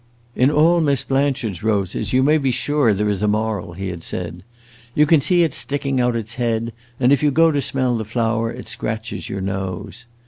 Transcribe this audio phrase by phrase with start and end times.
[0.35, 4.01] "In all Miss Blanchard's roses you may be sure there is a moral," he had
[4.01, 4.41] said.
[4.95, 8.03] "You can see it sticking out its head, and, if you go to smell the
[8.03, 10.07] flower, it scratches your nose."